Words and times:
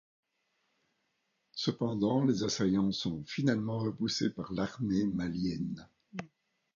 Cependant, 1.53 2.23
les 2.25 2.41
assaillants 2.41 2.91
sont 2.91 3.23
finalement 3.27 3.77
repoussés 3.77 4.31
par 4.31 4.51
l'armée 4.51 5.05
malienne. 5.05 5.87